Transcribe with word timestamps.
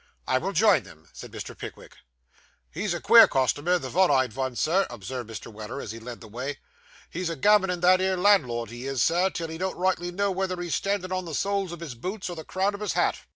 'I 0.27 0.39
will 0.39 0.51
join 0.51 0.81
them,' 0.81 1.07
said 1.13 1.31
Mr. 1.31 1.55
Pickwick. 1.55 1.95
'He's 2.71 2.95
a 2.95 2.99
queer 2.99 3.27
customer, 3.27 3.77
the 3.77 3.91
vun 3.91 4.09
eyed 4.09 4.33
vun, 4.33 4.55
sir,' 4.55 4.87
observed 4.89 5.29
Mr. 5.29 5.53
Weller, 5.53 5.79
as 5.79 5.91
he 5.91 5.99
led 5.99 6.21
the 6.21 6.27
way. 6.27 6.57
'He's 7.11 7.29
a 7.29 7.35
gammonin' 7.35 7.81
that 7.81 8.01
'ere 8.01 8.17
landlord, 8.17 8.71
he 8.71 8.87
is, 8.87 9.03
sir, 9.03 9.29
till 9.29 9.49
he 9.49 9.59
don't 9.59 9.77
rightly 9.77 10.09
know 10.09 10.31
wether 10.31 10.59
he's 10.59 10.73
a 10.73 10.77
standing 10.77 11.11
on 11.11 11.25
the 11.25 11.35
soles 11.35 11.71
of 11.71 11.81
his 11.81 11.93
boots 11.93 12.31
or 12.31 12.35
the 12.35 12.43
crown 12.43 12.73
of 12.73 12.79
his 12.81 12.93
hat. 12.93 13.19